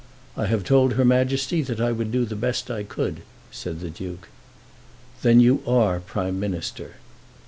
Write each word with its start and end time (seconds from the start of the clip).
"I 0.35 0.47
have 0.47 0.63
told 0.63 0.93
her 0.93 1.05
Majesty 1.05 1.61
that 1.61 1.79
I 1.79 1.91
would 1.91 2.11
do 2.11 2.25
the 2.25 2.35
best 2.35 2.71
I 2.71 2.81
could," 2.81 3.21
said 3.51 3.81
the 3.81 3.91
Duke. 3.91 4.29
"Then 5.21 5.39
you 5.39 5.61
are 5.67 5.99
Prime 5.99 6.39
Minister." 6.39 6.93